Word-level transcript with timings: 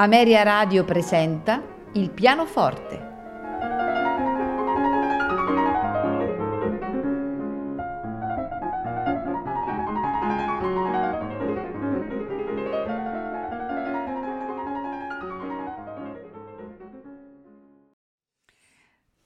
Ameria 0.00 0.44
Radio 0.44 0.84
presenta 0.84 1.60
Il 1.94 2.10
pianoforte. 2.10 3.06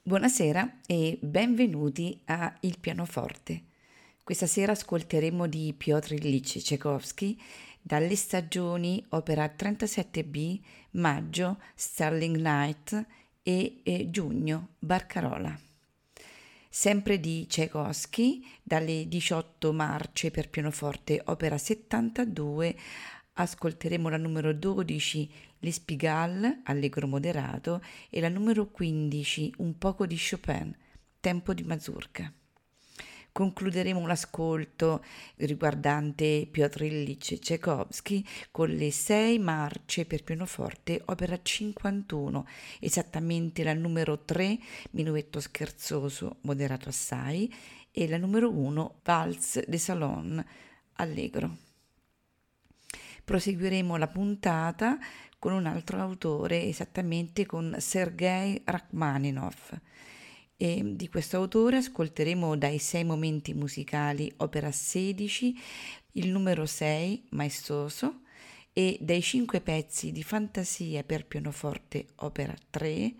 Buonasera 0.00 0.78
e 0.86 1.18
benvenuti 1.20 2.18
a 2.24 2.56
Il 2.60 2.78
pianoforte. 2.80 3.64
Questa 4.24 4.46
sera 4.46 4.72
ascolteremo 4.72 5.46
di 5.48 5.74
Piotr 5.76 6.12
Ilyich 6.12 6.62
Tchaikovsky 6.62 7.36
dalle 7.82 8.14
stagioni 8.14 9.04
opera 9.10 9.44
37b, 9.44 10.60
maggio 10.92 11.60
Starling 11.74 12.36
Night 12.36 13.06
e, 13.42 13.80
e 13.82 14.08
giugno 14.10 14.68
Barcarola. 14.78 15.58
Sempre 16.68 17.20
di 17.20 17.46
Tchaikovsky, 17.46 18.42
dalle 18.62 19.06
18 19.06 19.72
marce 19.74 20.30
per 20.30 20.48
pianoforte 20.48 21.20
opera 21.26 21.58
72, 21.58 22.74
ascolteremo 23.34 24.08
la 24.08 24.16
numero 24.16 24.54
12 24.54 25.30
L'Espigal, 25.58 26.62
allegro 26.64 27.06
moderato, 27.06 27.82
e 28.08 28.20
la 28.20 28.28
numero 28.28 28.70
15 28.70 29.54
Un 29.58 29.76
poco 29.76 30.06
di 30.06 30.16
Chopin, 30.16 30.74
tempo 31.20 31.52
di 31.52 31.62
mazurka. 31.62 32.32
Concluderemo 33.32 34.06
l'ascolto 34.06 35.02
riguardante 35.36 36.46
Piotr 36.50 36.82
Ilyich 36.82 37.38
Tchaikovsky 37.38 38.22
con 38.50 38.68
le 38.68 38.90
sei 38.90 39.38
marce 39.38 40.04
per 40.04 40.22
pianoforte, 40.22 41.00
opera 41.06 41.40
51, 41.40 42.46
esattamente 42.78 43.64
la 43.64 43.72
numero 43.72 44.18
3, 44.18 44.58
Minuetto 44.90 45.40
scherzoso, 45.40 46.36
moderato 46.42 46.90
assai, 46.90 47.50
e 47.90 48.06
la 48.06 48.18
numero 48.18 48.50
1, 48.50 49.00
Valse 49.02 49.64
de 49.66 49.78
Salon, 49.78 50.44
allegro. 50.96 51.56
Proseguiremo 53.24 53.96
la 53.96 54.08
puntata 54.08 54.98
con 55.38 55.54
un 55.54 55.64
altro 55.64 56.00
autore, 56.00 56.64
esattamente 56.64 57.46
con 57.46 57.76
Sergei 57.78 58.60
Rachmaninov. 58.62 59.80
E 60.62 60.80
di 60.94 61.08
questo 61.08 61.38
autore 61.38 61.78
ascolteremo 61.78 62.56
dai 62.56 62.78
sei 62.78 63.02
momenti 63.02 63.52
musicali 63.52 64.32
opera 64.36 64.70
16, 64.70 65.60
il 66.12 66.28
numero 66.28 66.66
6 66.66 67.30
maestoso 67.30 68.20
e 68.72 68.96
dai 69.00 69.20
cinque 69.22 69.60
pezzi 69.60 70.12
di 70.12 70.22
fantasia 70.22 71.02
per 71.02 71.26
pianoforte 71.26 72.06
opera 72.18 72.54
3 72.70 73.12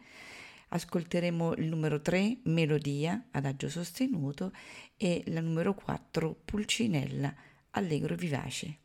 ascolteremo 0.69 1.55
il 1.55 1.67
numero 1.67 2.01
3 2.01 2.43
melodia 2.45 3.27
adagio 3.33 3.69
sostenuto 3.69 4.53
e 4.97 5.25
la 5.27 5.41
numero 5.41 5.75
4 5.75 6.43
pulcinella 6.45 7.35
allegro 7.70 8.15
vivace. 8.15 8.79